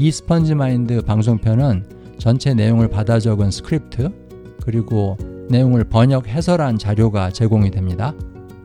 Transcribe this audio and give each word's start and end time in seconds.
이 0.00 0.10
스펀지 0.10 0.54
마인드 0.54 1.02
방송편은 1.02 2.16
전체 2.18 2.54
내용을 2.54 2.88
받아 2.88 3.20
적은 3.20 3.50
스크립트 3.50 4.08
그리고 4.62 5.18
내용을 5.50 5.84
번역 5.84 6.26
해설한 6.26 6.78
자료가 6.78 7.28
제공이 7.28 7.70
됩니다. 7.70 8.14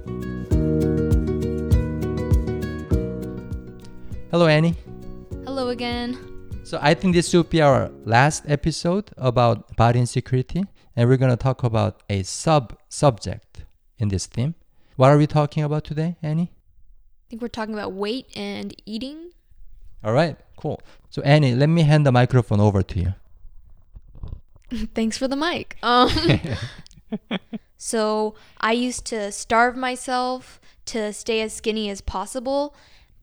Hello 4.30 4.50
Annie. 4.50 4.74
Hello 5.46 5.70
again. 5.70 6.18
So 6.64 6.78
I 6.82 6.94
think 6.94 7.14
this 7.14 7.34
will 7.34 7.48
be 7.48 7.62
our 7.62 7.90
last 8.04 8.44
episode 8.46 9.06
about 9.16 9.74
body 9.78 10.00
insecurity 10.00 10.64
and 10.94 11.08
we're 11.08 11.16
going 11.16 11.34
to 11.34 11.42
talk 11.42 11.64
about 11.64 12.02
a 12.10 12.22
sub 12.24 12.74
subject 12.90 13.64
in 13.98 14.10
this 14.10 14.28
theme. 14.28 14.52
What 15.02 15.10
are 15.10 15.18
we 15.18 15.26
talking 15.26 15.64
about 15.64 15.82
today, 15.82 16.14
Annie? 16.22 16.52
I 16.52 17.24
think 17.28 17.42
we're 17.42 17.48
talking 17.48 17.74
about 17.74 17.92
weight 17.92 18.28
and 18.36 18.72
eating. 18.86 19.32
All 20.04 20.12
right, 20.12 20.38
cool. 20.56 20.80
So 21.10 21.22
Annie, 21.22 21.56
let 21.56 21.68
me 21.68 21.82
hand 21.82 22.06
the 22.06 22.12
microphone 22.12 22.60
over 22.60 22.84
to 22.84 23.00
you. 23.00 23.14
Thanks 24.94 25.18
for 25.18 25.26
the 25.26 25.34
mic. 25.34 25.76
Um, 25.82 26.08
so 27.76 28.36
I 28.60 28.70
used 28.74 29.04
to 29.06 29.32
starve 29.32 29.76
myself 29.76 30.60
to 30.84 31.12
stay 31.12 31.40
as 31.40 31.52
skinny 31.52 31.90
as 31.90 32.00
possible, 32.00 32.76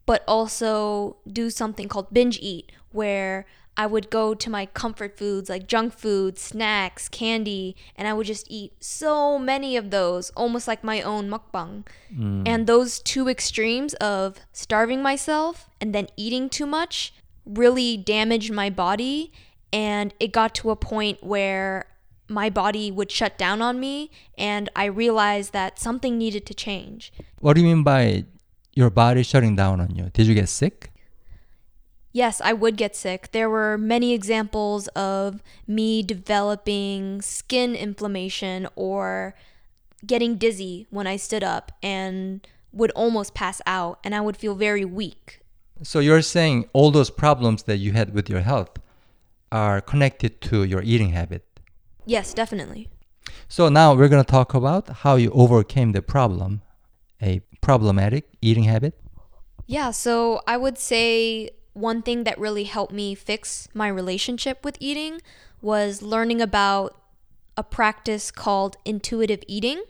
but 0.05 0.25
also 0.27 1.15
do 1.31 1.49
something 1.49 1.87
called 1.87 2.13
binge 2.13 2.39
eat, 2.41 2.73
where 2.91 3.45
I 3.79 3.85
would 3.85 4.09
go 4.09 4.33
to 4.33 4.49
my 4.49 4.65
comfort 4.65 5.17
foods 5.17 5.49
like 5.49 5.65
junk 5.65 5.93
food, 5.93 6.37
snacks, 6.37 7.07
candy, 7.07 7.77
and 7.95 8.09
I 8.09 8.13
would 8.13 8.27
just 8.27 8.45
eat 8.49 8.73
so 8.83 9.39
many 9.39 9.77
of 9.77 9.89
those, 9.89 10.31
almost 10.31 10.67
like 10.67 10.83
my 10.83 11.01
own 11.01 11.29
mukbang. 11.29 11.85
Mm. 12.13 12.43
And 12.45 12.67
those 12.67 12.99
two 12.99 13.29
extremes 13.29 13.93
of 13.93 14.35
starving 14.51 15.01
myself 15.01 15.69
and 15.79 15.95
then 15.95 16.09
eating 16.17 16.49
too 16.49 16.65
much 16.65 17.13
really 17.45 17.95
damaged 17.95 18.51
my 18.51 18.69
body. 18.69 19.31
And 19.71 20.13
it 20.19 20.33
got 20.33 20.53
to 20.55 20.71
a 20.71 20.75
point 20.75 21.23
where 21.23 21.85
my 22.27 22.49
body 22.49 22.91
would 22.91 23.09
shut 23.09 23.37
down 23.37 23.61
on 23.61 23.79
me, 23.79 24.11
and 24.37 24.67
I 24.75 24.85
realized 24.85 25.53
that 25.53 25.79
something 25.79 26.17
needed 26.17 26.45
to 26.47 26.53
change. 26.53 27.13
What 27.39 27.53
do 27.53 27.61
you 27.61 27.67
mean 27.67 27.83
by 27.83 28.25
your 28.73 28.89
body 28.89 29.23
shutting 29.23 29.55
down 29.55 29.79
on 29.79 29.95
you? 29.95 30.09
Did 30.11 30.27
you 30.27 30.35
get 30.35 30.49
sick? 30.49 30.91
Yes, 32.19 32.41
I 32.43 32.51
would 32.51 32.75
get 32.75 32.97
sick. 32.97 33.31
There 33.31 33.49
were 33.49 33.77
many 33.77 34.13
examples 34.13 34.89
of 34.89 35.41
me 35.65 36.03
developing 36.03 37.21
skin 37.21 37.75
inflammation 37.75 38.67
or 38.75 39.35
getting 40.05 40.35
dizzy 40.35 40.85
when 40.89 41.07
I 41.07 41.15
stood 41.15 41.45
up 41.45 41.71
and 41.81 42.45
would 42.73 42.91
almost 42.91 43.33
pass 43.33 43.61
out, 43.65 43.99
and 44.03 44.13
I 44.13 44.19
would 44.19 44.35
feel 44.35 44.53
very 44.53 44.83
weak. 44.83 45.39
So 45.81 45.99
you're 45.99 46.21
saying 46.21 46.67
all 46.73 46.91
those 46.91 47.09
problems 47.09 47.63
that 47.63 47.77
you 47.77 47.93
had 47.93 48.13
with 48.13 48.29
your 48.29 48.41
health 48.41 48.73
are 49.49 49.79
connected 49.79 50.41
to 50.49 50.65
your 50.65 50.81
eating 50.81 51.11
habit. 51.11 51.45
Yes, 52.05 52.33
definitely. 52.33 52.89
So 53.47 53.69
now 53.69 53.95
we're 53.95 54.09
going 54.09 54.25
to 54.25 54.29
talk 54.39 54.53
about 54.53 54.89
how 55.03 55.15
you 55.15 55.31
overcame 55.31 55.93
the 55.93 56.01
problem, 56.01 56.63
a 57.21 57.39
problematic 57.61 58.25
eating 58.41 58.65
habit. 58.65 58.99
Yeah, 59.67 59.91
so 59.91 60.41
I 60.47 60.57
would 60.57 60.77
say 60.77 61.51
one 61.79 62.01
thing 62.01 62.23
that 62.25 62.37
really 62.37 62.65
helped 62.65 62.93
me 62.93 63.15
fix 63.15 63.67
my 63.73 63.87
relationship 63.87 64.63
with 64.63 64.77
eating 64.79 65.21
was 65.61 66.01
learning 66.01 66.41
about 66.41 66.99
a 67.57 67.63
practice 67.63 68.31
called 68.31 68.77
intuitive 68.85 69.43
eating. 69.47 69.83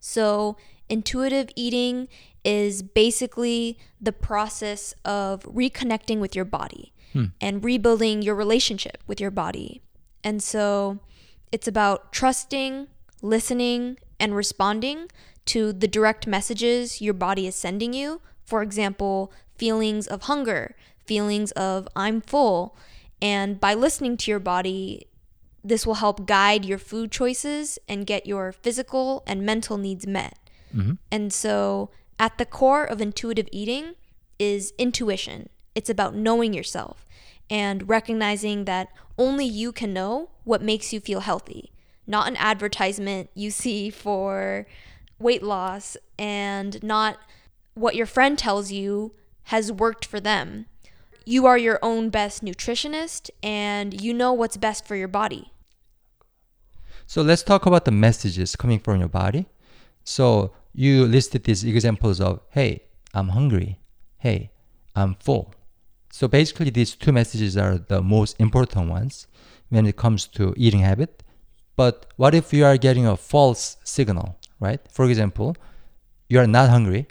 So, 0.00 0.56
intuitive 0.88 1.48
eating 1.56 2.08
is 2.44 2.82
basically 2.82 3.78
the 4.00 4.12
process 4.12 4.94
of 5.04 5.42
reconnecting 5.44 6.18
with 6.18 6.34
your 6.36 6.44
body 6.44 6.92
hmm. 7.12 7.26
and 7.40 7.64
rebuilding 7.64 8.22
your 8.22 8.34
relationship 8.34 8.98
with 9.06 9.20
your 9.20 9.30
body. 9.30 9.80
And 10.22 10.42
so, 10.42 10.98
it's 11.52 11.68
about 11.68 12.12
trusting, 12.12 12.88
listening, 13.22 13.98
and 14.18 14.34
responding 14.34 15.08
to 15.46 15.72
the 15.72 15.88
direct 15.88 16.26
messages 16.26 17.00
your 17.00 17.14
body 17.14 17.46
is 17.46 17.54
sending 17.54 17.92
you. 17.92 18.20
For 18.44 18.62
example, 18.62 19.32
feelings 19.56 20.06
of 20.06 20.22
hunger, 20.22 20.74
feelings 21.06 21.52
of 21.52 21.88
I'm 21.94 22.20
full. 22.20 22.76
And 23.20 23.60
by 23.60 23.74
listening 23.74 24.16
to 24.18 24.30
your 24.30 24.40
body, 24.40 25.06
this 25.62 25.86
will 25.86 25.94
help 25.94 26.26
guide 26.26 26.64
your 26.64 26.78
food 26.78 27.10
choices 27.10 27.78
and 27.88 28.06
get 28.06 28.26
your 28.26 28.52
physical 28.52 29.22
and 29.26 29.42
mental 29.42 29.78
needs 29.78 30.06
met. 30.06 30.38
Mm-hmm. 30.74 30.92
And 31.10 31.32
so, 31.32 31.90
at 32.18 32.38
the 32.38 32.46
core 32.46 32.84
of 32.84 33.00
intuitive 33.00 33.48
eating 33.50 33.94
is 34.38 34.72
intuition. 34.78 35.48
It's 35.74 35.90
about 35.90 36.14
knowing 36.14 36.52
yourself 36.52 37.06
and 37.50 37.88
recognizing 37.88 38.64
that 38.66 38.88
only 39.18 39.44
you 39.44 39.72
can 39.72 39.92
know 39.92 40.30
what 40.44 40.62
makes 40.62 40.92
you 40.92 41.00
feel 41.00 41.20
healthy, 41.20 41.72
not 42.06 42.28
an 42.28 42.36
advertisement 42.36 43.30
you 43.34 43.50
see 43.50 43.90
for 43.90 44.66
weight 45.18 45.42
loss 45.42 45.96
and 46.18 46.82
not 46.82 47.18
what 47.74 47.94
your 47.94 48.06
friend 48.06 48.38
tells 48.38 48.70
you 48.70 49.14
has 49.44 49.70
worked 49.72 50.04
for 50.04 50.20
them. 50.20 50.66
You 51.24 51.46
are 51.46 51.56
your 51.56 51.78
own 51.82 52.10
best 52.10 52.44
nutritionist 52.44 53.30
and 53.42 54.00
you 54.00 54.12
know 54.12 54.32
what's 54.32 54.56
best 54.56 54.86
for 54.86 54.96
your 54.96 55.08
body. 55.08 55.52
So 57.06 57.22
let's 57.22 57.42
talk 57.42 57.66
about 57.66 57.84
the 57.84 57.90
messages 57.90 58.56
coming 58.56 58.78
from 58.78 58.98
your 58.98 59.08
body. 59.08 59.46
So 60.04 60.52
you 60.74 61.06
listed 61.06 61.44
these 61.44 61.64
examples 61.64 62.20
of, 62.20 62.40
hey, 62.50 62.82
I'm 63.14 63.28
hungry. 63.28 63.78
Hey, 64.18 64.50
I'm 64.94 65.14
full. 65.14 65.54
So 66.10 66.28
basically, 66.28 66.70
these 66.70 66.94
two 66.94 67.12
messages 67.12 67.56
are 67.56 67.78
the 67.78 68.02
most 68.02 68.38
important 68.38 68.88
ones 68.88 69.26
when 69.68 69.86
it 69.86 69.96
comes 69.96 70.26
to 70.28 70.54
eating 70.56 70.80
habit. 70.80 71.22
But 71.76 72.06
what 72.16 72.34
if 72.34 72.52
you 72.52 72.64
are 72.64 72.76
getting 72.76 73.06
a 73.06 73.16
false 73.16 73.76
signal, 73.82 74.38
right? 74.60 74.80
For 74.90 75.06
example, 75.06 75.56
you 76.28 76.38
are 76.38 76.46
not 76.46 76.68
hungry, 76.68 77.08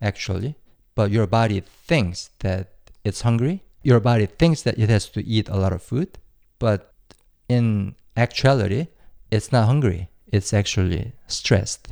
actually, 0.00 0.56
but 0.94 1.10
your 1.10 1.26
body 1.26 1.60
thinks 1.60 2.30
that 2.40 2.75
it's 3.06 3.22
hungry. 3.22 3.62
Your 3.82 4.00
body 4.00 4.26
thinks 4.26 4.62
that 4.62 4.78
it 4.78 4.90
has 4.90 5.08
to 5.10 5.24
eat 5.24 5.48
a 5.48 5.56
lot 5.56 5.72
of 5.72 5.80
food, 5.80 6.18
but 6.58 6.92
in 7.48 7.94
actuality, 8.16 8.88
it's 9.30 9.52
not 9.52 9.66
hungry. 9.66 10.08
It's 10.26 10.52
actually 10.52 11.12
stressed. 11.28 11.88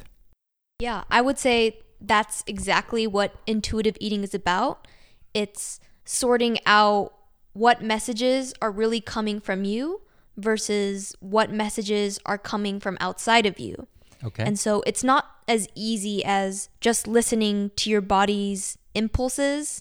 Yeah, 0.81 1.05
I 1.09 1.21
would 1.21 1.39
say 1.39 1.79
that's 2.01 2.43
exactly 2.49 3.07
what 3.07 3.37
intuitive 3.47 3.97
eating 4.01 4.25
is 4.25 4.35
about. 4.35 4.89
It's 5.33 5.79
sorting 6.05 6.59
out 6.67 7.15
what 7.53 7.81
messages 7.81 8.53
are 8.61 8.73
really 8.73 9.01
coming 9.01 9.41
from 9.41 9.65
you 9.65 10.01
versus 10.37 11.15
what 11.21 11.53
messages 11.53 12.19
are 12.27 12.39
coming 12.39 12.81
from 12.81 12.99
outside 13.01 13.47
of 13.47 13.61
you. 13.61 13.87
Okay. 14.25 14.43
And 14.43 14.59
so 14.59 14.83
it's 14.85 15.05
not 15.05 15.27
as 15.47 15.69
easy 15.77 16.25
as 16.25 16.71
just 16.81 17.07
listening 17.07 17.71
to 17.77 17.89
your 17.89 18.01
body's 18.01 18.77
impulses 18.97 19.81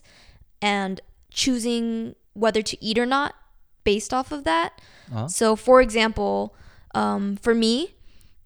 and 0.62 1.00
choosing 1.34 2.14
whether 2.32 2.62
to 2.62 2.82
eat 2.82 2.98
or 2.98 3.04
not 3.04 3.34
based 3.82 4.14
off 4.14 4.32
of 4.32 4.44
that. 4.44 4.80
Uh-huh. 5.12 5.28
So, 5.28 5.56
for 5.56 5.82
example, 5.82 6.54
um, 6.94 7.36
for 7.36 7.54
me, 7.54 7.96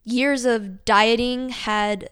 years 0.04 0.44
of 0.44 0.84
dieting 0.84 1.50
had 1.50 2.10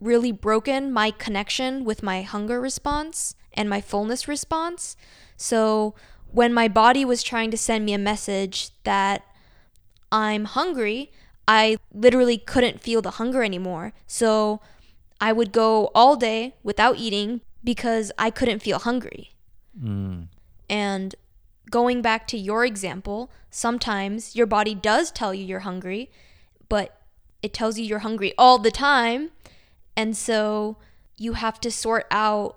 really 0.00 0.30
broken 0.30 0.92
my 0.92 1.10
connection 1.10 1.84
with 1.84 2.02
my 2.02 2.22
hunger 2.22 2.60
response 2.60 3.34
and 3.52 3.68
my 3.68 3.80
fullness 3.80 4.28
response. 4.28 4.96
So, 5.36 5.94
when 6.30 6.52
my 6.52 6.68
body 6.68 7.04
was 7.04 7.22
trying 7.22 7.50
to 7.50 7.56
send 7.56 7.84
me 7.86 7.94
a 7.94 7.98
message 7.98 8.70
that 8.84 9.22
I'm 10.12 10.44
hungry, 10.44 11.10
I 11.48 11.78
literally 11.92 12.36
couldn't 12.36 12.80
feel 12.80 13.00
the 13.00 13.12
hunger 13.12 13.42
anymore. 13.42 13.92
So, 14.06 14.60
I 15.20 15.32
would 15.32 15.50
go 15.50 15.90
all 15.94 16.14
day 16.14 16.54
without 16.62 16.96
eating 16.96 17.40
because 17.64 18.12
I 18.18 18.30
couldn't 18.30 18.60
feel 18.60 18.78
hungry. 18.78 19.32
Mm. 19.82 20.28
And 20.68 21.14
going 21.70 22.02
back 22.02 22.26
to 22.28 22.38
your 22.38 22.64
example, 22.64 23.30
sometimes 23.50 24.34
your 24.34 24.46
body 24.46 24.74
does 24.74 25.10
tell 25.10 25.34
you 25.34 25.44
you're 25.44 25.60
hungry, 25.60 26.10
but 26.68 27.00
it 27.42 27.52
tells 27.52 27.78
you 27.78 27.84
you're 27.84 28.00
hungry 28.00 28.32
all 28.36 28.58
the 28.58 28.70
time. 28.70 29.30
And 29.96 30.16
so 30.16 30.76
you 31.16 31.34
have 31.34 31.60
to 31.60 31.70
sort 31.70 32.06
out 32.10 32.56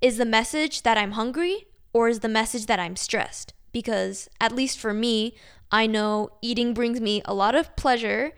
is 0.00 0.16
the 0.16 0.24
message 0.24 0.82
that 0.82 0.96
I'm 0.96 1.12
hungry 1.12 1.66
or 1.92 2.08
is 2.08 2.20
the 2.20 2.28
message 2.28 2.66
that 2.66 2.80
I'm 2.80 2.96
stressed? 2.96 3.52
Because, 3.72 4.28
at 4.40 4.52
least 4.52 4.78
for 4.78 4.92
me, 4.94 5.34
I 5.70 5.86
know 5.86 6.30
eating 6.42 6.74
brings 6.74 7.00
me 7.00 7.22
a 7.24 7.34
lot 7.34 7.54
of 7.54 7.76
pleasure 7.76 8.32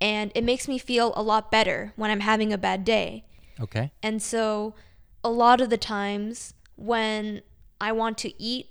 and 0.00 0.30
it 0.34 0.44
makes 0.44 0.68
me 0.68 0.78
feel 0.78 1.12
a 1.16 1.22
lot 1.22 1.50
better 1.50 1.92
when 1.96 2.10
I'm 2.10 2.20
having 2.20 2.52
a 2.52 2.58
bad 2.58 2.84
day. 2.84 3.24
Okay. 3.60 3.90
And 4.02 4.22
so, 4.22 4.74
a 5.24 5.30
lot 5.30 5.60
of 5.60 5.68
the 5.68 5.76
times 5.76 6.54
when 6.76 7.42
I 7.80 7.92
want 7.92 8.18
to 8.18 8.42
eat 8.42 8.66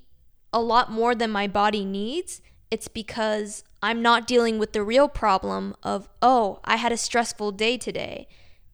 a 0.54 0.62
lot 0.62 0.92
more 0.92 1.14
than 1.16 1.32
my 1.32 1.48
body 1.48 1.86
needs, 1.86 2.42
it's 2.72 2.88
because 2.88 3.64
I'm 3.82 4.02
not 4.02 4.28
dealing 4.28 4.60
with 4.60 4.74
the 4.74 4.84
real 4.84 5.08
problem 5.08 5.76
of, 5.84 6.10
oh, 6.22 6.60
I 6.64 6.78
had 6.78 6.92
a 6.92 6.98
stressful 6.98 7.52
day 7.54 7.78
today. 7.78 8.28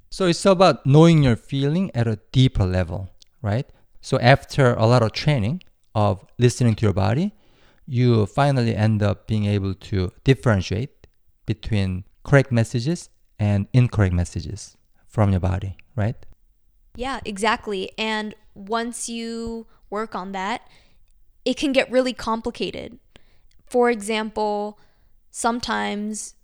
So 0.10 0.28
it's 0.28 0.46
about 0.46 0.86
knowing 0.86 1.24
your 1.24 1.36
feeling 1.36 1.92
at 1.94 2.08
a 2.08 2.20
deeper 2.32 2.66
level, 2.66 3.10
right? 3.42 3.68
So 4.02 4.20
after 4.20 4.74
a 4.74 4.86
lot 4.86 5.02
of 5.02 5.12
training 5.12 5.64
of 5.96 6.26
listening 6.38 6.76
to 6.76 6.86
your 6.86 6.94
body, 6.94 7.34
you 7.86 8.26
finally 8.26 8.76
end 8.76 9.04
up 9.04 9.28
being 9.28 9.46
able 9.46 9.74
to 9.74 10.12
differentiate 10.24 11.08
between 11.46 12.06
correct 12.24 12.52
messages 12.52 13.10
and 13.40 13.68
incorrect 13.74 14.14
messages 14.14 14.78
from 15.08 15.32
your 15.32 15.40
body, 15.40 15.78
right? 15.96 16.16
Yeah, 16.96 17.20
exactly. 17.26 17.92
And 17.98 18.36
once 18.56 19.10
you 19.10 19.68
work 19.94 20.16
on 20.16 20.34
that, 20.34 20.68
it 21.46 21.56
can 21.56 21.72
get 21.72 21.90
really 21.92 22.14
complicated. 22.14 23.00
For 23.66 23.90
example, 23.90 24.80
sometimes 25.32 26.36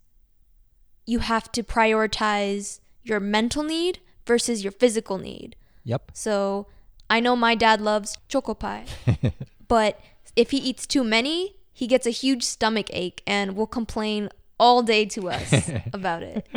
you 1.06 1.20
have 1.20 1.52
to 1.54 1.64
prioritize 1.64 2.80
your 3.04 3.20
mental 3.20 3.64
need 3.64 4.00
versus 4.26 4.64
your 4.64 4.72
physical 4.72 5.18
need. 5.18 5.56
Yep. 5.84 6.12
So 6.14 6.68
I 7.10 7.20
know 7.20 7.36
my 7.36 7.56
dad 7.56 7.82
loves 7.82 8.18
choco 8.28 8.54
pie, 8.54 8.86
but 9.68 10.00
if 10.36 10.52
he 10.52 10.58
eats 10.58 10.86
too 10.86 11.04
many, 11.04 11.56
he 11.74 11.88
gets 11.88 12.06
a 12.06 12.12
huge 12.12 12.44
stomach 12.44 12.88
ache 12.94 13.24
and 13.26 13.56
will 13.56 13.68
complain 13.80 14.30
all 14.60 14.84
day 14.84 15.06
to 15.06 15.30
us 15.30 15.72
about 15.94 16.22
it. 16.22 16.48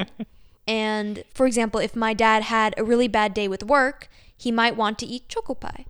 And 0.66 1.24
for 1.32 1.46
example, 1.46 1.80
if 1.80 1.96
my 1.96 2.12
dad 2.12 2.42
had 2.42 2.74
a 2.76 2.84
really 2.84 3.08
bad 3.08 3.32
day 3.32 3.48
with 3.48 3.62
work, 3.64 4.08
he 4.36 4.52
might 4.52 4.76
want 4.76 4.98
to 4.98 5.06
eat 5.06 5.28
choco 5.28 5.54
pie. 5.54 5.86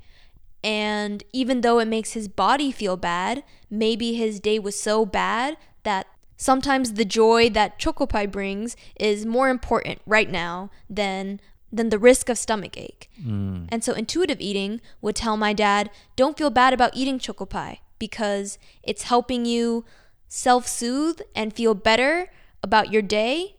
And 0.64 1.24
even 1.32 1.60
though 1.60 1.78
it 1.78 1.88
makes 1.88 2.12
his 2.12 2.28
body 2.28 2.70
feel 2.70 2.96
bad, 2.96 3.42
maybe 3.70 4.14
his 4.14 4.38
day 4.40 4.58
was 4.58 4.78
so 4.78 5.04
bad 5.04 5.56
that 5.82 6.06
sometimes 6.36 6.94
the 6.94 7.04
joy 7.04 7.50
that 7.50 7.78
choco 7.78 8.06
pie 8.06 8.26
brings 8.26 8.76
is 8.98 9.26
more 9.26 9.48
important 9.48 10.00
right 10.06 10.30
now 10.30 10.70
than 10.88 11.40
than 11.74 11.88
the 11.88 11.98
risk 11.98 12.28
of 12.28 12.36
stomach 12.36 12.76
ache. 12.76 13.10
Mm. 13.18 13.66
And 13.70 13.82
so 13.82 13.94
intuitive 13.94 14.42
eating 14.42 14.82
would 15.00 15.16
tell 15.16 15.38
my 15.38 15.54
dad, 15.54 15.88
don't 16.16 16.36
feel 16.36 16.50
bad 16.50 16.74
about 16.74 16.94
eating 16.94 17.18
choco 17.18 17.46
pie 17.46 17.80
because 17.98 18.58
it's 18.82 19.04
helping 19.04 19.46
you 19.46 19.86
self-soothe 20.28 21.20
and 21.34 21.54
feel 21.54 21.72
better 21.72 22.30
about 22.62 22.92
your 22.92 23.00
day 23.00 23.56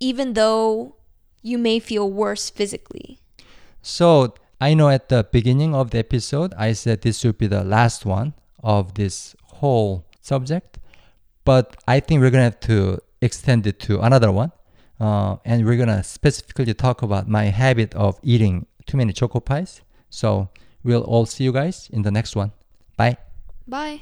even 0.00 0.34
though 0.34 0.96
you 1.42 1.58
may 1.58 1.78
feel 1.78 2.10
worse 2.10 2.50
physically. 2.50 3.20
So 3.82 4.34
I 4.60 4.74
know 4.74 4.88
at 4.88 5.08
the 5.08 5.26
beginning 5.30 5.74
of 5.74 5.90
the 5.90 5.98
episode, 5.98 6.54
I 6.56 6.72
said 6.72 7.02
this 7.02 7.22
would 7.24 7.38
be 7.38 7.46
the 7.46 7.62
last 7.62 8.06
one 8.06 8.34
of 8.62 8.94
this 8.94 9.36
whole 9.44 10.06
subject, 10.22 10.78
but 11.44 11.76
I 11.86 12.00
think 12.00 12.20
we're 12.20 12.30
gonna 12.30 12.44
have 12.44 12.60
to 12.60 12.98
extend 13.20 13.66
it 13.66 13.78
to 13.80 14.00
another 14.00 14.32
one, 14.32 14.52
uh, 14.98 15.36
and 15.44 15.66
we're 15.66 15.76
gonna 15.76 16.02
specifically 16.02 16.72
talk 16.72 17.02
about 17.02 17.28
my 17.28 17.44
habit 17.44 17.94
of 17.94 18.18
eating 18.22 18.66
too 18.86 18.96
many 18.96 19.12
choco 19.12 19.40
pies. 19.40 19.82
So 20.08 20.48
we'll 20.82 21.04
all 21.04 21.26
see 21.26 21.44
you 21.44 21.52
guys 21.52 21.90
in 21.92 22.02
the 22.02 22.10
next 22.10 22.34
one. 22.34 22.52
Bye. 22.96 23.18
Bye. 23.68 24.00